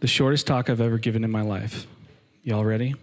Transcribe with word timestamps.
the 0.00 0.06
shortest 0.06 0.46
talk 0.46 0.68
I've 0.68 0.80
ever 0.80 0.98
given 0.98 1.24
in 1.24 1.30
my 1.30 1.42
life. 1.42 1.86
Y'all 2.44 2.64
ready? 2.64 2.94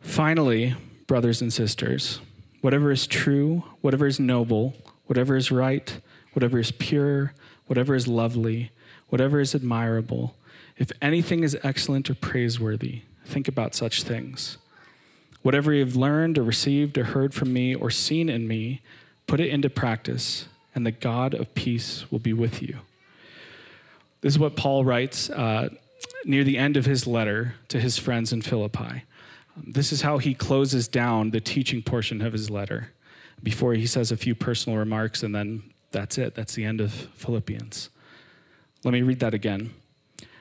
Finally, 0.00 0.74
brothers 1.06 1.40
and 1.40 1.52
sisters, 1.52 2.20
whatever 2.60 2.90
is 2.90 3.06
true, 3.06 3.64
whatever 3.80 4.06
is 4.06 4.20
noble, 4.20 4.74
whatever 5.06 5.36
is 5.36 5.50
right, 5.50 6.00
whatever 6.32 6.58
is 6.58 6.70
pure, 6.72 7.32
whatever 7.66 7.94
is 7.94 8.06
lovely, 8.06 8.70
whatever 9.08 9.40
is 9.40 9.54
admirable, 9.54 10.34
if 10.76 10.90
anything 11.00 11.42
is 11.44 11.56
excellent 11.62 12.10
or 12.10 12.14
praiseworthy, 12.14 13.02
think 13.24 13.48
about 13.48 13.74
such 13.74 14.02
things. 14.02 14.58
Whatever 15.42 15.72
you 15.72 15.84
have 15.84 15.96
learned 15.96 16.38
or 16.38 16.42
received 16.42 16.98
or 16.98 17.04
heard 17.04 17.34
from 17.34 17.52
me 17.52 17.74
or 17.74 17.90
seen 17.90 18.28
in 18.28 18.46
me, 18.46 18.80
put 19.26 19.40
it 19.40 19.48
into 19.48 19.70
practice, 19.70 20.46
and 20.74 20.86
the 20.86 20.92
God 20.92 21.34
of 21.34 21.54
peace 21.54 22.10
will 22.10 22.18
be 22.18 22.32
with 22.32 22.62
you. 22.62 22.80
This 24.22 24.34
is 24.34 24.38
what 24.38 24.56
Paul 24.56 24.84
writes 24.84 25.28
uh, 25.30 25.68
near 26.24 26.44
the 26.44 26.56
end 26.56 26.76
of 26.76 26.86
his 26.86 27.06
letter 27.06 27.56
to 27.68 27.80
his 27.80 27.98
friends 27.98 28.32
in 28.32 28.40
Philippi. 28.40 29.02
This 29.56 29.92
is 29.92 30.02
how 30.02 30.18
he 30.18 30.32
closes 30.32 30.88
down 30.88 31.30
the 31.30 31.40
teaching 31.40 31.82
portion 31.82 32.22
of 32.22 32.32
his 32.32 32.48
letter 32.48 32.92
before 33.42 33.74
he 33.74 33.86
says 33.86 34.10
a 34.10 34.16
few 34.16 34.34
personal 34.34 34.78
remarks, 34.78 35.22
and 35.22 35.34
then 35.34 35.64
that's 35.90 36.16
it. 36.18 36.34
That's 36.34 36.54
the 36.54 36.64
end 36.64 36.80
of 36.80 36.92
Philippians. 36.92 37.90
Let 38.84 38.92
me 38.92 39.02
read 39.02 39.20
that 39.20 39.34
again. 39.34 39.74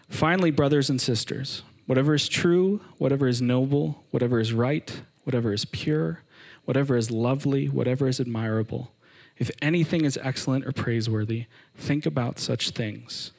Finally, 0.08 0.52
brothers 0.52 0.90
and 0.90 1.02
sisters, 1.02 1.64
whatever 1.88 2.14
is 2.14 2.30
true, 2.30 2.82
whatever 3.00 3.28
is 3.28 3.42
noble, 3.42 4.04
whatever 4.12 4.40
is 4.40 4.54
right, 4.54 5.02
whatever 5.24 5.52
is 5.52 5.66
pure, 5.66 6.22
whatever 6.66 6.96
is 6.96 7.10
lovely, 7.10 7.68
whatever 7.68 8.08
is 8.08 8.20
admirable, 8.20 8.92
if 9.38 9.50
anything 9.60 10.06
is 10.06 10.20
excellent 10.22 10.66
or 10.68 10.72
praiseworthy, 10.72 11.46
think 11.76 12.06
about 12.06 12.38
such 12.38 12.70
things. 12.70 13.32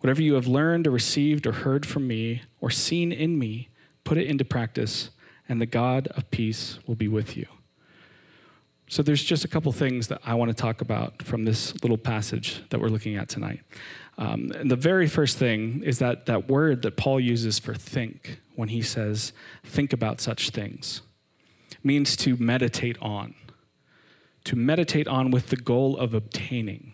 Whatever 0.00 0.22
you 0.22 0.34
have 0.34 0.46
learned 0.46 0.86
or 0.86 0.90
received 0.90 1.46
or 1.46 1.52
heard 1.52 1.86
from 1.86 2.06
me 2.06 2.42
or 2.60 2.70
seen 2.70 3.12
in 3.12 3.38
me, 3.38 3.68
put 4.04 4.18
it 4.18 4.26
into 4.26 4.44
practice, 4.44 5.10
and 5.48 5.60
the 5.60 5.66
God 5.66 6.08
of 6.08 6.30
peace 6.30 6.78
will 6.86 6.94
be 6.94 7.08
with 7.08 7.36
you. 7.36 7.46
So, 8.88 9.02
there's 9.02 9.24
just 9.24 9.44
a 9.44 9.48
couple 9.48 9.72
things 9.72 10.06
that 10.08 10.20
I 10.24 10.34
want 10.34 10.48
to 10.50 10.54
talk 10.54 10.80
about 10.80 11.20
from 11.20 11.44
this 11.44 11.74
little 11.82 11.98
passage 11.98 12.62
that 12.70 12.80
we're 12.80 12.88
looking 12.88 13.16
at 13.16 13.28
tonight. 13.28 13.60
Um, 14.18 14.52
and 14.54 14.70
the 14.70 14.76
very 14.76 15.08
first 15.08 15.38
thing 15.38 15.82
is 15.82 15.98
that 15.98 16.26
that 16.26 16.48
word 16.48 16.82
that 16.82 16.96
Paul 16.96 17.18
uses 17.18 17.58
for 17.58 17.74
think 17.74 18.40
when 18.54 18.68
he 18.68 18.80
says, 18.82 19.32
think 19.64 19.92
about 19.92 20.20
such 20.20 20.50
things, 20.50 21.02
means 21.82 22.16
to 22.18 22.36
meditate 22.36 22.96
on, 23.02 23.34
to 24.44 24.56
meditate 24.56 25.08
on 25.08 25.30
with 25.30 25.48
the 25.48 25.56
goal 25.56 25.96
of 25.98 26.14
obtaining. 26.14 26.92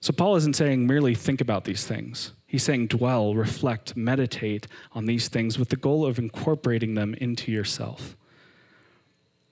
So, 0.00 0.12
Paul 0.12 0.36
isn't 0.36 0.56
saying 0.56 0.86
merely 0.86 1.14
think 1.14 1.40
about 1.40 1.64
these 1.64 1.84
things. 1.84 2.32
He's 2.46 2.62
saying 2.62 2.86
dwell, 2.86 3.34
reflect, 3.34 3.96
meditate 3.96 4.66
on 4.92 5.06
these 5.06 5.28
things 5.28 5.58
with 5.58 5.68
the 5.68 5.76
goal 5.76 6.06
of 6.06 6.18
incorporating 6.18 6.94
them 6.94 7.14
into 7.14 7.52
yourself. 7.52 8.16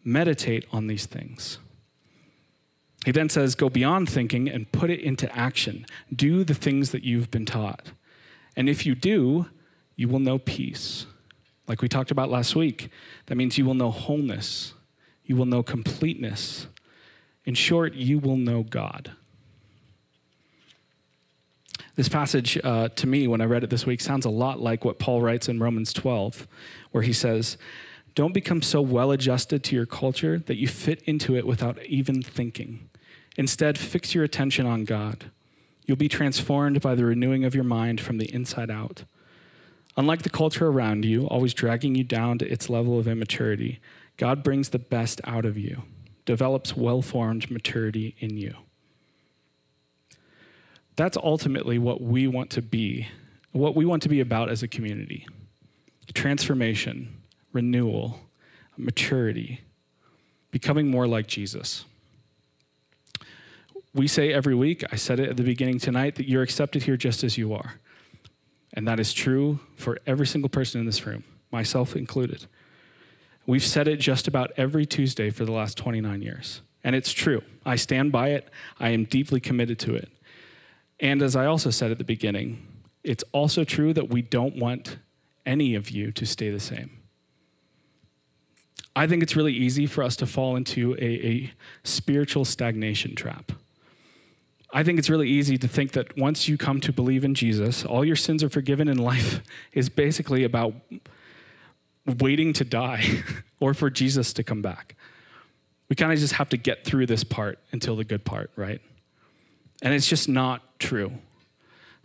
Meditate 0.03 0.65
on 0.73 0.87
these 0.87 1.05
things. 1.05 1.59
He 3.05 3.13
then 3.13 3.29
says, 3.29 3.55
go 3.55 3.69
beyond 3.69 4.09
thinking 4.09 4.49
and 4.49 4.71
put 4.73 4.91
it 4.91 5.01
into 5.01 5.33
action. 5.37 5.87
Do 6.15 6.43
the 6.43 6.55
things 6.55 6.91
that 6.91 7.05
you've 7.05 7.31
been 7.31 7.47
taught. 7.47 7.93
And 8.57 8.69
if 8.69 8.87
you 8.87 8.95
do, 8.95 9.47
you 9.95 10.09
will 10.09 10.19
know 10.19 10.39
peace. 10.39 11.07
Like 11.69 11.83
we 11.83 11.89
talked 11.89 12.11
about 12.11 12.31
last 12.31 12.57
week, 12.57 12.91
that 13.27 13.37
means 13.37 13.59
you 13.59 13.65
will 13.65 13.75
know 13.75 13.91
wholeness, 13.91 14.75
you 15.25 15.37
will 15.37 15.47
know 15.47 15.63
completeness. 15.63 16.67
In 17.45 17.55
short, 17.55 17.95
you 17.95 18.19
will 18.19 18.37
know 18.37 18.63
God. 18.63 19.13
This 21.97 22.11
passage, 22.11 22.59
uh, 22.63 22.91
to 22.91 23.07
me, 23.07 23.27
when 23.27 23.41
I 23.41 23.47
read 23.47 23.65
it 23.65 23.71
this 23.71 23.87
week, 23.87 24.03
sounds 24.03 24.27
a 24.27 24.31
lot 24.31 24.61
like 24.61 24.85
what 24.85 24.99
Paul 24.99 25.23
writes 25.23 25.49
in 25.49 25.59
Romans 25.59 25.95
12, 25.95 26.47
where 26.91 27.03
he 27.03 27.15
says, 27.15 27.57
Don't 28.15 28.35
become 28.35 28.61
so 28.61 28.83
well 28.83 29.11
adjusted 29.11 29.65
to 29.65 29.75
your 29.75 29.87
culture 29.87 30.39
that 30.41 30.57
you 30.57 30.69
fit 30.69 31.01
into 31.03 31.37
it 31.37 31.47
without 31.47 31.83
even 31.87 32.23
thinking. 32.23 32.91
Instead, 33.39 33.79
fix 33.79 34.15
your 34.15 34.25
attention 34.25 34.67
on 34.67 34.85
God. 34.85 35.31
You'll 35.87 35.97
be 35.97 36.09
transformed 36.09 36.83
by 36.83 36.95
the 36.95 37.07
renewing 37.07 37.47
of 37.47 37.55
your 37.55 37.65
mind 37.65 38.03
from 38.03 38.19
the 38.19 38.33
inside 38.33 38.71
out. 38.71 39.05
Unlike 39.97 40.23
the 40.23 40.31
culture 40.31 40.67
around 40.67 41.07
you, 41.07 41.27
always 41.27 41.55
dragging 41.55 41.95
you 41.95 42.05
down 42.05 42.37
to 42.39 42.51
its 42.51 42.69
level 42.69 42.99
of 42.99 43.09
immaturity, 43.09 43.81
God 44.19 44.43
brings 44.43 44.69
the 44.69 44.79
best 44.79 45.23
out 45.25 45.47
of 45.47 45.57
you, 45.57 45.85
develops 46.27 46.77
well 46.77 47.01
formed 47.01 47.51
maturity 47.51 48.17
in 48.19 48.37
you. 48.37 48.55
That's 50.97 51.17
ultimately 51.17 51.79
what 51.79 52.01
we 52.01 52.27
want 52.27 52.51
to 52.51 52.63
be, 52.63 53.09
what 53.53 53.77
we 53.77 53.85
want 53.85 54.03
to 54.03 54.09
be 54.09 54.21
about 54.21 54.49
as 54.49 54.63
a 54.63 54.69
community 54.69 55.27
transformation, 56.15 57.21
renewal, 57.53 58.21
maturity, 58.77 59.61
becoming 60.51 60.89
more 60.89 61.07
like 61.07 61.27
Jesus. 61.27 61.85
We 63.93 64.07
say 64.07 64.33
every 64.33 64.55
week, 64.55 64.85
I 64.93 64.97
said 64.97 65.21
it 65.21 65.29
at 65.29 65.37
the 65.37 65.43
beginning 65.43 65.79
tonight, 65.79 66.15
that 66.15 66.29
you're 66.29 66.43
accepted 66.43 66.85
here 66.85 66.97
just 66.97 67.25
as 67.25 67.37
you 67.37 67.53
are. 67.53 67.75
And 68.73 68.87
that 68.87 69.01
is 69.01 69.13
true 69.13 69.61
for 69.75 69.99
every 70.07 70.27
single 70.27 70.49
person 70.49 70.81
in 70.81 70.87
this 70.87 71.05
room, 71.07 71.25
myself 71.51 71.97
included. 71.97 72.47
We've 73.47 73.65
said 73.65 73.89
it 73.89 73.97
just 73.97 74.29
about 74.29 74.53
every 74.57 74.87
Tuesday 74.87 75.31
for 75.31 75.45
the 75.45 75.53
last 75.53 75.77
29 75.79 76.21
years. 76.21 76.61
And 76.85 76.95
it's 76.95 77.13
true. 77.13 77.43
I 77.65 77.77
stand 77.77 78.13
by 78.13 78.31
it. 78.31 78.49
I 78.79 78.91
am 78.91 79.05
deeply 79.05 79.41
committed 79.41 79.79
to 79.81 79.95
it. 79.95 80.11
And 81.01 81.23
as 81.23 81.37
I 81.37 81.47
also 81.47 81.71
said 81.71 81.91
at 81.91 81.99
the 81.99 82.05
beginning, 82.05 82.67
it's 83.05 83.25
also 83.33 83.65
true 83.65 83.93
that 83.93 84.09
we 84.09 84.23
don't 84.23 84.57
want 84.57 84.99
any 85.45 85.75
of 85.75 85.91
you 85.91 86.11
to 86.13 86.27
stay 86.27 86.51
the 86.51 86.61
same. 86.61 86.91
I 88.97 89.07
think 89.07 89.23
it's 89.23 89.37
really 89.37 89.53
easy 89.53 89.87
for 89.87 90.03
us 90.03 90.17
to 90.17 90.27
fall 90.27 90.57
into 90.57 90.95
a, 90.95 91.05
a, 91.05 91.53
spiritual 91.85 92.47
stagnation 92.47 93.15
trap. 93.15 93.53
I 94.73 94.83
think 94.83 94.99
it's 94.99 95.11
really 95.11 95.29
easy 95.29 95.59
to 95.59 95.69
think 95.69 95.93
that 95.93 96.17
once 96.17 96.49
you 96.49 96.57
come 96.57 96.81
to 96.81 96.93
believe 96.93 97.23
in 97.23 97.35
Jesus, 97.35 97.85
all 97.85 98.05
your 98.05 98.17
sins 98.17 98.43
are 98.43 98.49
forgiven 98.49 98.89
and 98.89 98.99
life 98.99 99.43
is 99.73 99.89
basically 99.91 100.45
about 100.45 100.75
waiting 102.07 102.53
to 102.55 102.65
die 102.65 103.23
or 103.61 103.75
for 103.75 103.91
Jesus 103.91 104.33
to 104.33 104.43
come 104.43 104.63
back. 104.63 104.97
We 105.89 105.95
kind 105.95 106.13
of 106.13 106.19
just 106.19 106.35
have 106.35 106.49
to 106.49 106.57
get 106.57 106.85
through 106.85 107.07
this 107.07 107.23
part 107.23 107.59
until 107.73 107.97
the 107.97 108.05
good 108.05 108.25
part, 108.25 108.51
right? 108.57 108.81
And 109.83 109.93
it's 109.95 110.09
just 110.09 110.29
not 110.29 110.79
true. 110.79 111.13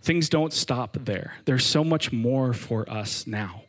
Things 0.02 0.30
don't 0.30 0.54
stop 0.54 0.98
there. 1.02 1.36
There's 1.46 1.66
so 1.66 1.84
much 1.84 2.12
more 2.12 2.54
for 2.54 2.90
us 2.90 3.28
now. 3.28 3.64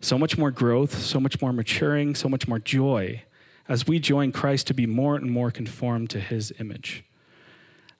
So 0.00 0.18
much 0.18 0.38
more 0.38 0.50
growth, 0.50 0.98
so 0.98 1.20
much 1.20 1.40
more 1.40 1.52
maturing, 1.52 2.14
so 2.14 2.28
much 2.28 2.46
more 2.48 2.58
joy 2.58 3.24
as 3.68 3.86
we 3.86 4.00
join 4.00 4.32
Christ 4.32 4.66
to 4.66 4.74
be 4.74 4.84
more 4.84 5.14
and 5.14 5.30
more 5.30 5.50
conformed 5.50 6.10
to 6.10 6.20
his 6.20 6.52
image. 6.58 7.04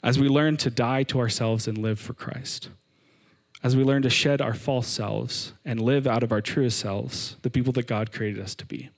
As 0.03 0.19
we 0.19 0.29
learn 0.29 0.57
to 0.59 0.71
die 0.71 1.05
to 1.05 1.21
ourselves 1.21 1.69
and 1.69 1.79
live 1.79 2.01
for 2.01 2.13
Christ. 2.13 2.71
As 3.63 3.77
we 3.77 3.85
learn 3.85 4.03
to 4.03 4.11
shed 4.11 4.41
our 4.41 4.55
false 4.55 4.89
selves 4.89 5.53
and 5.65 5.81
live 5.81 6.07
out 6.07 6.23
of 6.23 6.33
our 6.33 6.41
truest 6.41 6.79
selves, 6.79 7.37
the 7.43 7.51
people 7.51 7.73
that 7.75 7.87
God 7.87 8.11
created 8.11 8.43
us 8.43 8.55
to 8.57 8.67
be. 8.67 8.91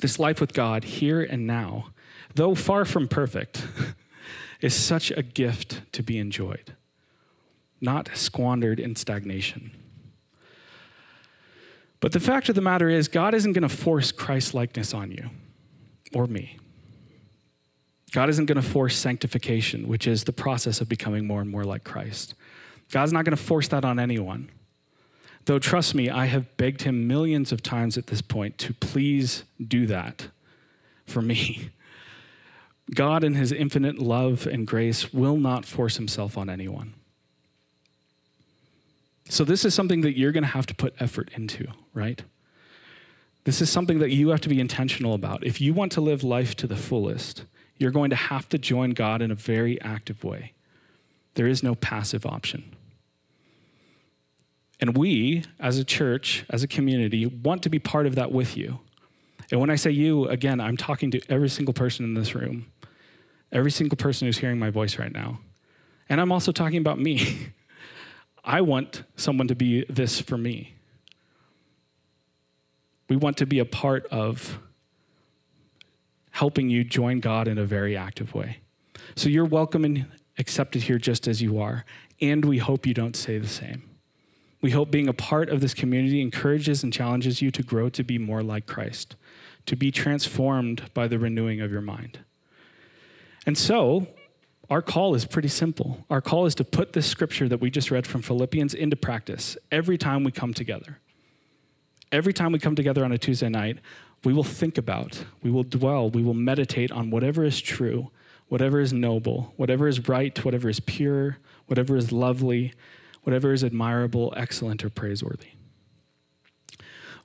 This 0.00 0.18
life 0.18 0.40
with 0.40 0.52
God, 0.52 0.84
here 0.84 1.22
and 1.22 1.46
now, 1.46 1.90
though 2.34 2.54
far 2.54 2.84
from 2.84 3.06
perfect, 3.06 3.64
is 4.60 4.74
such 4.74 5.10
a 5.10 5.22
gift 5.22 5.82
to 5.92 6.02
be 6.02 6.18
enjoyed, 6.18 6.74
not 7.80 8.10
squandered 8.14 8.80
in 8.80 8.96
stagnation. 8.96 9.70
But 12.00 12.12
the 12.12 12.20
fact 12.20 12.48
of 12.48 12.54
the 12.54 12.60
matter 12.60 12.88
is, 12.88 13.08
God 13.08 13.34
isn't 13.34 13.52
going 13.52 13.68
to 13.68 13.74
force 13.74 14.12
Christ 14.12 14.54
likeness 14.54 14.94
on 14.94 15.10
you 15.10 15.30
or 16.14 16.26
me. 16.26 16.58
God 18.12 18.28
isn't 18.28 18.46
going 18.46 18.60
to 18.60 18.66
force 18.66 18.96
sanctification, 18.96 19.88
which 19.88 20.06
is 20.06 20.24
the 20.24 20.32
process 20.32 20.80
of 20.80 20.88
becoming 20.88 21.26
more 21.26 21.40
and 21.40 21.50
more 21.50 21.64
like 21.64 21.84
Christ. 21.84 22.34
God's 22.90 23.12
not 23.12 23.24
going 23.24 23.36
to 23.36 23.42
force 23.42 23.68
that 23.68 23.84
on 23.84 23.98
anyone. 23.98 24.50
Though, 25.46 25.58
trust 25.58 25.94
me, 25.94 26.08
I 26.10 26.26
have 26.26 26.56
begged 26.56 26.82
him 26.82 27.06
millions 27.06 27.52
of 27.52 27.62
times 27.62 27.96
at 27.96 28.08
this 28.08 28.20
point 28.22 28.58
to 28.58 28.74
please 28.74 29.44
do 29.64 29.86
that 29.86 30.28
for 31.06 31.22
me. 31.22 31.70
God, 32.94 33.24
in 33.24 33.34
his 33.34 33.50
infinite 33.50 33.98
love 33.98 34.46
and 34.46 34.66
grace, 34.66 35.12
will 35.12 35.36
not 35.36 35.64
force 35.64 35.96
himself 35.96 36.38
on 36.38 36.48
anyone. 36.48 36.94
So, 39.28 39.44
this 39.44 39.64
is 39.64 39.74
something 39.74 40.02
that 40.02 40.16
you're 40.16 40.30
going 40.30 40.44
to 40.44 40.50
have 40.50 40.66
to 40.66 40.74
put 40.74 40.94
effort 41.00 41.30
into, 41.34 41.66
right? 41.94 42.22
This 43.42 43.60
is 43.60 43.70
something 43.70 43.98
that 43.98 44.10
you 44.10 44.28
have 44.28 44.40
to 44.42 44.48
be 44.48 44.60
intentional 44.60 45.14
about. 45.14 45.44
If 45.44 45.60
you 45.60 45.74
want 45.74 45.92
to 45.92 46.00
live 46.00 46.22
life 46.22 46.54
to 46.56 46.66
the 46.66 46.76
fullest, 46.76 47.44
you're 47.76 47.90
going 47.90 48.10
to 48.10 48.16
have 48.16 48.48
to 48.50 48.58
join 48.58 48.90
God 48.90 49.20
in 49.20 49.30
a 49.30 49.34
very 49.34 49.80
active 49.82 50.24
way. 50.24 50.52
There 51.34 51.46
is 51.46 51.62
no 51.62 51.74
passive 51.74 52.24
option. 52.24 52.74
And 54.80 54.96
we, 54.96 55.44
as 55.58 55.78
a 55.78 55.84
church, 55.84 56.44
as 56.50 56.62
a 56.62 56.68
community, 56.68 57.26
want 57.26 57.62
to 57.62 57.70
be 57.70 57.78
part 57.78 58.06
of 58.06 58.14
that 58.14 58.30
with 58.32 58.56
you. 58.56 58.80
And 59.50 59.60
when 59.60 59.70
I 59.70 59.76
say 59.76 59.90
you, 59.90 60.26
again, 60.28 60.60
I'm 60.60 60.76
talking 60.76 61.10
to 61.12 61.20
every 61.28 61.48
single 61.48 61.74
person 61.74 62.04
in 62.04 62.14
this 62.14 62.34
room 62.34 62.66
every 63.56 63.70
single 63.70 63.96
person 63.96 64.28
who's 64.28 64.38
hearing 64.38 64.58
my 64.58 64.68
voice 64.68 64.98
right 64.98 65.12
now. 65.12 65.40
And 66.10 66.20
I'm 66.20 66.30
also 66.30 66.52
talking 66.52 66.78
about 66.78 67.00
me. 67.00 67.48
I 68.44 68.60
want 68.60 69.02
someone 69.16 69.48
to 69.48 69.54
be 69.54 69.84
this 69.88 70.20
for 70.20 70.36
me. 70.36 70.74
We 73.08 73.16
want 73.16 73.38
to 73.38 73.46
be 73.46 73.58
a 73.58 73.64
part 73.64 74.06
of 74.08 74.58
helping 76.32 76.68
you 76.68 76.84
join 76.84 77.20
God 77.20 77.48
in 77.48 77.56
a 77.56 77.64
very 77.64 77.96
active 77.96 78.34
way. 78.34 78.58
So 79.14 79.30
you're 79.30 79.46
welcome 79.46 79.84
and 79.86 80.06
accepted 80.38 80.82
here 80.82 80.98
just 80.98 81.26
as 81.26 81.40
you 81.40 81.58
are, 81.58 81.86
and 82.20 82.44
we 82.44 82.58
hope 82.58 82.86
you 82.86 82.92
don't 82.92 83.16
say 83.16 83.38
the 83.38 83.48
same. 83.48 83.88
We 84.60 84.72
hope 84.72 84.90
being 84.90 85.08
a 85.08 85.14
part 85.14 85.48
of 85.48 85.62
this 85.62 85.72
community 85.72 86.20
encourages 86.20 86.82
and 86.82 86.92
challenges 86.92 87.40
you 87.40 87.50
to 87.52 87.62
grow 87.62 87.88
to 87.88 88.04
be 88.04 88.18
more 88.18 88.42
like 88.42 88.66
Christ, 88.66 89.16
to 89.64 89.76
be 89.76 89.90
transformed 89.90 90.92
by 90.92 91.08
the 91.08 91.18
renewing 91.18 91.62
of 91.62 91.72
your 91.72 91.80
mind. 91.80 92.18
And 93.46 93.56
so, 93.56 94.08
our 94.68 94.82
call 94.82 95.14
is 95.14 95.24
pretty 95.24 95.48
simple. 95.48 96.04
Our 96.10 96.20
call 96.20 96.46
is 96.46 96.54
to 96.56 96.64
put 96.64 96.92
this 96.92 97.06
scripture 97.06 97.48
that 97.48 97.60
we 97.60 97.70
just 97.70 97.92
read 97.92 98.06
from 98.06 98.20
Philippians 98.22 98.74
into 98.74 98.96
practice 98.96 99.56
every 99.70 99.96
time 99.96 100.24
we 100.24 100.32
come 100.32 100.52
together. 100.52 100.98
Every 102.10 102.32
time 102.32 102.52
we 102.52 102.58
come 102.58 102.74
together 102.74 103.04
on 103.04 103.12
a 103.12 103.18
Tuesday 103.18 103.48
night, 103.48 103.78
we 104.24 104.32
will 104.32 104.44
think 104.44 104.76
about, 104.76 105.24
we 105.42 105.50
will 105.50 105.62
dwell, 105.62 106.10
we 106.10 106.22
will 106.22 106.34
meditate 106.34 106.90
on 106.90 107.10
whatever 107.10 107.44
is 107.44 107.60
true, 107.60 108.10
whatever 108.48 108.80
is 108.80 108.92
noble, 108.92 109.52
whatever 109.56 109.86
is 109.86 110.08
right, 110.08 110.44
whatever 110.44 110.68
is 110.68 110.80
pure, 110.80 111.38
whatever 111.66 111.96
is 111.96 112.10
lovely, 112.10 112.72
whatever 113.22 113.52
is 113.52 113.62
admirable, 113.62 114.32
excellent, 114.36 114.84
or 114.84 114.90
praiseworthy. 114.90 115.50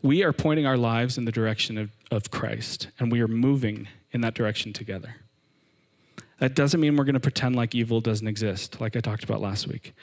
We 0.03 0.24
are 0.24 0.33
pointing 0.33 0.65
our 0.65 0.77
lives 0.77 1.17
in 1.17 1.25
the 1.25 1.31
direction 1.31 1.77
of, 1.77 1.91
of 2.09 2.31
Christ, 2.31 2.89
and 3.00 3.12
we 3.12 3.21
are 3.21 3.27
moving 3.27 3.88
in 4.12 4.21
that 4.21 4.33
direction 4.33 4.74
together. 4.74 5.17
That 6.41 6.55
doesn't 6.55 6.79
mean 6.79 6.97
we're 6.97 7.03
going 7.03 7.13
to 7.13 7.19
pretend 7.19 7.55
like 7.55 7.75
evil 7.75 8.01
doesn't 8.01 8.27
exist, 8.27 8.81
like 8.81 8.95
I 8.95 8.99
talked 8.99 9.23
about 9.23 9.41
last 9.41 9.67
week. 9.67 9.93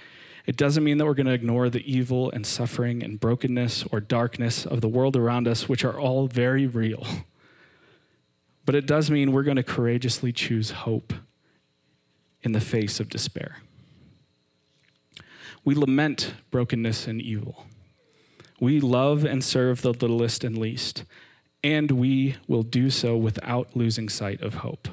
It 0.46 0.56
doesn't 0.56 0.85
mean 0.85 0.99
that 0.99 1.05
we're 1.05 1.14
going 1.14 1.26
to 1.26 1.32
ignore 1.32 1.69
the 1.69 1.82
evil 1.85 2.31
and 2.31 2.46
suffering 2.46 3.02
and 3.02 3.19
brokenness 3.19 3.87
or 3.90 3.99
darkness 3.99 4.64
of 4.64 4.81
the 4.81 4.87
world 4.87 5.17
around 5.17 5.49
us, 5.49 5.69
which 5.69 5.85
are 5.85 5.99
all 5.99 6.29
very 6.29 6.67
real. 6.67 7.05
But 8.64 8.75
it 8.75 8.85
does 8.85 9.11
mean 9.11 9.32
we're 9.32 9.44
going 9.44 9.56
to 9.56 9.62
courageously 9.62 10.31
choose 10.31 10.73
hope 10.73 11.14
in 12.43 12.52
the 12.52 12.61
face 12.61 13.00
of 13.00 13.08
despair. 13.08 13.62
We 15.64 15.75
lament 15.75 16.35
brokenness 16.50 17.06
and 17.06 17.19
evil. 17.23 17.64
We 18.61 18.79
love 18.79 19.25
and 19.25 19.43
serve 19.43 19.81
the 19.81 19.94
littlest 19.94 20.44
and 20.44 20.58
least, 20.58 21.05
and 21.64 21.93
we 21.93 22.37
will 22.46 22.62
do 22.62 22.90
so 22.90 23.17
without 23.17 23.75
losing 23.75 24.11
sight 24.11 24.43
of 24.43 24.56
hope. 24.56 24.88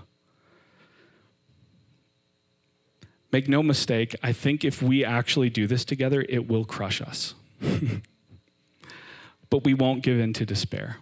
Make 3.36 3.50
no 3.50 3.62
mistake, 3.62 4.16
I 4.24 4.32
think 4.32 4.64
if 4.64 4.82
we 4.82 5.04
actually 5.04 5.50
do 5.50 5.68
this 5.68 5.84
together, 5.84 6.26
it 6.30 6.48
will 6.48 6.64
crush 6.64 7.02
us. 7.02 7.34
but 9.50 9.66
we 9.66 9.74
won't 9.74 10.04
give 10.04 10.18
in 10.22 10.32
to 10.32 10.46
despair. 10.46 11.00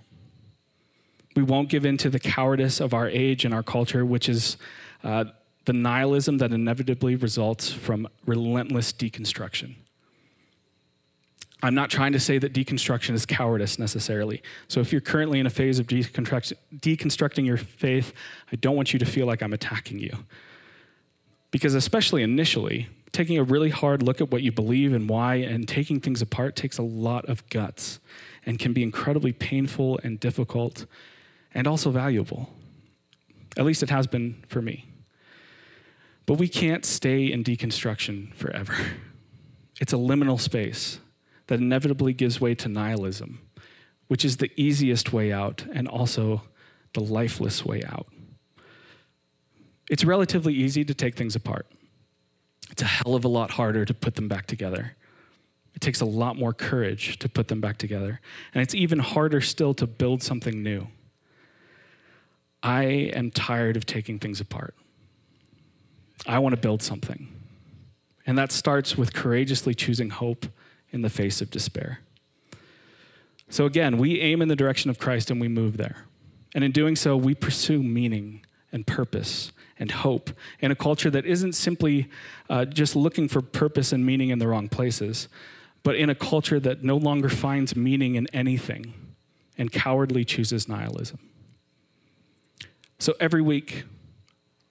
We 1.35 1.44
won't 1.44 1.69
give 1.69 1.85
in 1.85 1.95
to 1.97 2.09
the 2.09 2.19
cowardice 2.19 2.80
of 2.80 2.91
our 2.91 3.07
age 3.07 3.45
and 3.45 3.53
our 3.53 3.62
culture, 3.62 4.03
which 4.03 4.27
is 4.27 4.57
uh, 5.03 5.25
the 5.65 5.74
nihilism 5.74 6.39
that 6.39 6.51
inevitably 6.51 7.15
results 7.15 7.71
from 7.71 8.07
relentless 8.25 8.91
deconstruction. 8.91 9.75
I'm 11.62 11.75
not 11.75 11.91
trying 11.91 12.13
to 12.13 12.19
say 12.19 12.39
that 12.39 12.51
deconstruction 12.51 13.13
is 13.13 13.27
cowardice 13.27 13.77
necessarily. 13.77 14.41
So 14.68 14.79
if 14.79 14.91
you're 14.91 15.01
currently 15.01 15.39
in 15.39 15.45
a 15.45 15.51
phase 15.51 15.77
of 15.77 15.86
deconstructing 15.86 17.45
your 17.45 17.57
faith, 17.57 18.12
I 18.51 18.56
don't 18.56 18.75
want 18.75 18.91
you 18.91 18.97
to 18.97 19.06
feel 19.06 19.27
like 19.27 19.44
I'm 19.44 19.53
attacking 19.53 20.00
you. 20.00 20.18
Because, 21.53 21.75
especially 21.75 22.23
initially, 22.23 22.89
taking 23.11 23.38
a 23.38 23.44
really 23.44 23.69
hard 23.69 24.01
look 24.01 24.19
at 24.19 24.31
what 24.31 24.41
you 24.41 24.51
believe 24.51 24.91
and 24.91 25.07
why 25.07 25.35
and 25.35 25.67
taking 25.67 26.00
things 26.00 26.19
apart 26.19 26.55
takes 26.55 26.79
a 26.79 26.83
lot 26.83 27.25
of 27.29 27.47
guts 27.50 28.00
and 28.44 28.57
can 28.57 28.73
be 28.73 28.81
incredibly 28.81 29.31
painful 29.31 30.00
and 30.03 30.19
difficult 30.19 30.88
and 31.53 31.67
also 31.67 31.91
valuable. 31.91 32.50
At 33.55 33.65
least 33.65 33.83
it 33.83 33.91
has 33.91 34.07
been 34.07 34.44
for 34.47 34.63
me. 34.63 34.88
But 36.25 36.39
we 36.39 36.47
can't 36.47 36.83
stay 36.83 37.31
in 37.31 37.44
deconstruction 37.44 38.33
forever. 38.33 38.75
It's 39.81 39.91
a 39.91 39.97
liminal 39.97 40.39
space 40.39 41.00
that 41.47 41.59
inevitably 41.59 42.13
gives 42.13 42.39
way 42.39 42.53
to 42.55 42.69
nihilism, 42.69 43.41
which 44.07 44.23
is 44.23 44.38
the 44.38 44.51
easiest 44.55 45.11
way 45.11 45.33
out 45.33 45.65
and 45.73 45.88
also 45.88 46.44
the 46.94 47.01
lifeless 47.01 47.65
way 47.65 47.81
out. 47.83 48.07
It's 49.93 50.03
relatively 50.03 50.55
easy 50.55 50.83
to 50.85 50.93
take 50.95 51.13
things 51.13 51.35
apart. 51.35 51.67
It's 52.71 52.81
a 52.81 52.85
hell 52.85 53.13
of 53.13 53.23
a 53.25 53.27
lot 53.27 53.51
harder 53.51 53.85
to 53.85 53.93
put 53.93 54.15
them 54.15 54.27
back 54.27 54.47
together. 54.47 54.95
It 55.75 55.81
takes 55.81 56.01
a 56.01 56.05
lot 56.05 56.35
more 56.35 56.51
courage 56.51 57.19
to 57.19 57.29
put 57.29 57.47
them 57.47 57.61
back 57.61 57.77
together. 57.77 58.19
And 58.55 58.63
it's 58.63 58.73
even 58.73 58.97
harder 58.97 59.39
still 59.39 59.75
to 59.75 59.85
build 59.85 60.23
something 60.23 60.63
new. 60.63 60.87
I 62.63 62.85
am 63.13 63.29
tired 63.29 63.77
of 63.77 63.85
taking 63.85 64.17
things 64.17 64.41
apart. 64.41 64.73
I 66.25 66.39
want 66.39 66.55
to 66.55 66.59
build 66.59 66.81
something. 66.81 67.27
And 68.25 68.35
that 68.35 68.51
starts 68.51 68.97
with 68.97 69.13
courageously 69.13 69.75
choosing 69.75 70.09
hope 70.09 70.47
in 70.89 71.03
the 71.03 71.09
face 71.11 71.39
of 71.39 71.51
despair. 71.51 71.99
So 73.47 73.67
again, 73.67 73.99
we 73.99 74.21
aim 74.21 74.41
in 74.41 74.47
the 74.47 74.55
direction 74.55 74.89
of 74.89 74.97
Christ 74.97 75.29
and 75.29 75.39
we 75.39 75.49
move 75.49 75.77
there. 75.77 76.05
And 76.55 76.63
in 76.63 76.71
doing 76.71 76.95
so, 76.95 77.15
we 77.15 77.35
pursue 77.35 77.83
meaning 77.83 78.43
and 78.73 78.85
purpose 78.85 79.53
and 79.79 79.91
hope 79.91 80.31
in 80.59 80.71
a 80.71 80.75
culture 80.75 81.09
that 81.09 81.25
isn't 81.25 81.53
simply 81.53 82.09
uh, 82.49 82.65
just 82.65 82.95
looking 82.95 83.27
for 83.29 83.41
purpose 83.41 83.93
and 83.93 84.05
meaning 84.05 84.29
in 84.29 84.39
the 84.39 84.47
wrong 84.47 84.67
places, 84.67 85.29
but 85.83 85.95
in 85.95 86.09
a 86.09 86.15
culture 86.15 86.59
that 86.59 86.83
no 86.83 86.97
longer 86.97 87.29
finds 87.29 87.75
meaning 87.75 88.15
in 88.15 88.27
anything 88.33 88.93
and 89.57 89.71
cowardly 89.71 90.25
chooses 90.25 90.67
nihilism. 90.67 91.19
So 92.99 93.13
every 93.19 93.41
week, 93.41 93.83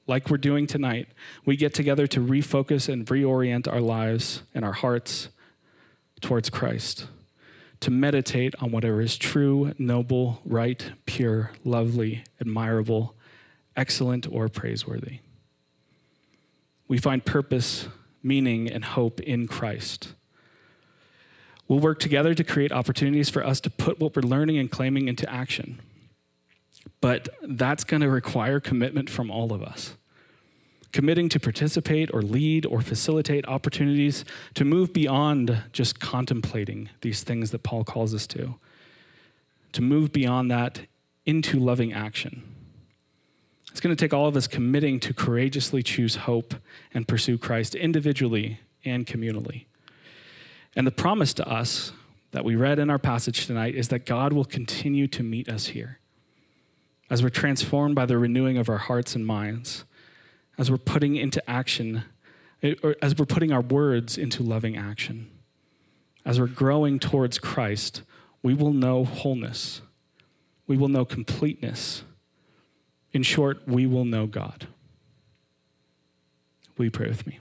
like 0.06 0.30
we're 0.30 0.38
doing 0.38 0.66
tonight, 0.66 1.08
we 1.44 1.56
get 1.56 1.74
together 1.74 2.06
to 2.08 2.20
refocus 2.20 2.88
and 2.88 3.06
reorient 3.06 3.70
our 3.70 3.80
lives 3.80 4.42
and 4.54 4.64
our 4.64 4.72
hearts 4.72 5.28
towards 6.20 6.50
Christ, 6.50 7.06
to 7.80 7.90
meditate 7.90 8.54
on 8.60 8.70
whatever 8.70 9.00
is 9.00 9.18
true, 9.18 9.72
noble, 9.78 10.40
right, 10.44 10.92
pure, 11.04 11.50
lovely, 11.64 12.24
admirable, 12.40 13.14
excellent, 13.76 14.26
or 14.30 14.48
praiseworthy. 14.48 15.18
We 16.88 16.98
find 16.98 17.24
purpose, 17.24 17.88
meaning, 18.22 18.70
and 18.70 18.84
hope 18.84 19.20
in 19.20 19.46
Christ. 19.46 20.14
We'll 21.68 21.78
work 21.78 22.00
together 22.00 22.34
to 22.34 22.44
create 22.44 22.72
opportunities 22.72 23.30
for 23.30 23.44
us 23.44 23.60
to 23.60 23.70
put 23.70 23.98
what 23.98 24.14
we're 24.14 24.22
learning 24.22 24.58
and 24.58 24.70
claiming 24.70 25.08
into 25.08 25.30
action. 25.32 25.80
But 27.00 27.28
that's 27.42 27.84
going 27.84 28.02
to 28.02 28.10
require 28.10 28.60
commitment 28.60 29.08
from 29.08 29.30
all 29.30 29.52
of 29.52 29.62
us. 29.62 29.94
Committing 30.92 31.30
to 31.30 31.40
participate 31.40 32.12
or 32.12 32.20
lead 32.20 32.66
or 32.66 32.82
facilitate 32.82 33.48
opportunities 33.48 34.24
to 34.54 34.64
move 34.64 34.92
beyond 34.92 35.62
just 35.72 35.98
contemplating 35.98 36.90
these 37.00 37.22
things 37.22 37.52
that 37.52 37.62
Paul 37.62 37.84
calls 37.84 38.14
us 38.14 38.26
to, 38.28 38.56
to 39.72 39.80
move 39.80 40.12
beyond 40.12 40.50
that 40.50 40.80
into 41.24 41.58
loving 41.58 41.92
action. 41.92 42.51
It's 43.72 43.80
going 43.80 43.96
to 43.96 43.98
take 44.04 44.12
all 44.12 44.28
of 44.28 44.36
us 44.36 44.46
committing 44.46 45.00
to 45.00 45.14
courageously 45.14 45.82
choose 45.82 46.16
hope 46.16 46.54
and 46.92 47.08
pursue 47.08 47.38
Christ 47.38 47.74
individually 47.74 48.60
and 48.84 49.06
communally. 49.06 49.64
And 50.76 50.86
the 50.86 50.90
promise 50.90 51.32
to 51.34 51.48
us 51.48 51.92
that 52.32 52.44
we 52.44 52.54
read 52.54 52.78
in 52.78 52.90
our 52.90 52.98
passage 52.98 53.46
tonight 53.46 53.74
is 53.74 53.88
that 53.88 54.04
God 54.04 54.34
will 54.34 54.44
continue 54.44 55.08
to 55.08 55.22
meet 55.22 55.48
us 55.48 55.68
here 55.68 56.00
as 57.08 57.22
we're 57.22 57.30
transformed 57.30 57.94
by 57.94 58.04
the 58.04 58.18
renewing 58.18 58.58
of 58.58 58.68
our 58.68 58.76
hearts 58.76 59.14
and 59.14 59.26
minds, 59.26 59.84
as 60.58 60.70
we're 60.70 60.76
putting 60.76 61.16
into 61.16 61.42
action, 61.50 62.04
eh, 62.62 62.74
or 62.82 62.94
as 63.00 63.16
we're 63.18 63.24
putting 63.24 63.52
our 63.52 63.62
words 63.62 64.18
into 64.18 64.42
loving 64.42 64.76
action. 64.76 65.30
As 66.26 66.38
we're 66.38 66.46
growing 66.46 66.98
towards 66.98 67.38
Christ, 67.38 68.02
we 68.42 68.52
will 68.52 68.74
know 68.74 69.04
wholeness, 69.04 69.80
we 70.66 70.76
will 70.76 70.88
know 70.88 71.06
completeness 71.06 72.04
in 73.12 73.22
short, 73.22 73.66
we 73.66 73.86
will 73.86 74.04
know 74.04 74.26
God. 74.26 74.66
Will 76.76 76.86
you 76.86 76.90
pray 76.90 77.08
with 77.08 77.26
me? 77.26 77.38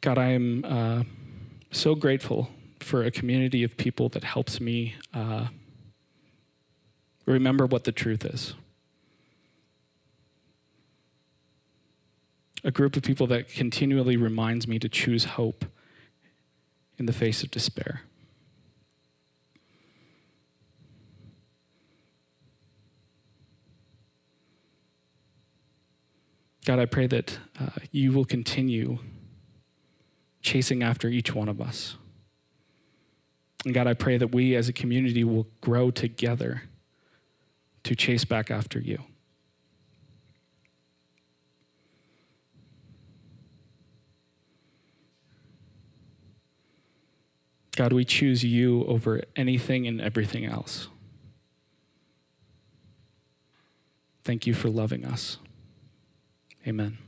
God, 0.00 0.18
I 0.18 0.26
am 0.26 0.64
uh, 0.64 1.02
so 1.70 1.94
grateful 1.94 2.50
for 2.80 3.02
a 3.02 3.10
community 3.10 3.64
of 3.64 3.76
people 3.76 4.08
that 4.10 4.24
helps 4.24 4.60
me 4.60 4.94
uh, 5.12 5.48
remember 7.26 7.66
what 7.66 7.84
the 7.84 7.92
truth 7.92 8.24
is. 8.24 8.54
A 12.64 12.70
group 12.70 12.96
of 12.96 13.02
people 13.02 13.26
that 13.28 13.48
continually 13.48 14.16
reminds 14.16 14.68
me 14.68 14.78
to 14.78 14.88
choose 14.88 15.24
hope 15.24 15.64
in 16.98 17.06
the 17.06 17.12
face 17.12 17.42
of 17.42 17.50
despair. 17.50 18.02
God, 26.68 26.78
I 26.78 26.84
pray 26.84 27.06
that 27.06 27.38
uh, 27.58 27.70
you 27.92 28.12
will 28.12 28.26
continue 28.26 28.98
chasing 30.42 30.82
after 30.82 31.08
each 31.08 31.34
one 31.34 31.48
of 31.48 31.62
us. 31.62 31.96
And 33.64 33.72
God, 33.72 33.86
I 33.86 33.94
pray 33.94 34.18
that 34.18 34.34
we 34.34 34.54
as 34.54 34.68
a 34.68 34.74
community 34.74 35.24
will 35.24 35.46
grow 35.62 35.90
together 35.90 36.64
to 37.84 37.94
chase 37.96 38.26
back 38.26 38.50
after 38.50 38.78
you. 38.78 39.02
God, 47.76 47.94
we 47.94 48.04
choose 48.04 48.44
you 48.44 48.84
over 48.84 49.22
anything 49.34 49.86
and 49.86 50.02
everything 50.02 50.44
else. 50.44 50.88
Thank 54.22 54.46
you 54.46 54.52
for 54.52 54.68
loving 54.68 55.06
us. 55.06 55.38
Amen. 56.68 57.07